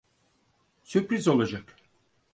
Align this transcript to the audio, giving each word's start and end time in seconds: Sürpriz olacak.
Sürpriz 0.83 1.27
olacak. 1.27 1.75